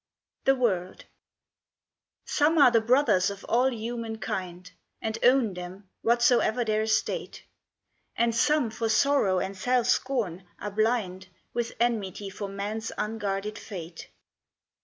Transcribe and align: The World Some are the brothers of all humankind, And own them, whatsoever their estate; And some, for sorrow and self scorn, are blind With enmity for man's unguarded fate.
The 0.45 0.55
World 0.55 1.05
Some 2.25 2.57
are 2.57 2.71
the 2.71 2.81
brothers 2.81 3.29
of 3.29 3.43
all 3.47 3.69
humankind, 3.71 4.71
And 4.99 5.19
own 5.21 5.53
them, 5.53 5.89
whatsoever 6.01 6.65
their 6.65 6.81
estate; 6.81 7.43
And 8.15 8.33
some, 8.33 8.71
for 8.71 8.89
sorrow 8.89 9.37
and 9.37 9.55
self 9.55 9.85
scorn, 9.85 10.47
are 10.59 10.71
blind 10.71 11.27
With 11.53 11.73
enmity 11.79 12.31
for 12.31 12.47
man's 12.49 12.91
unguarded 12.97 13.59
fate. 13.59 14.09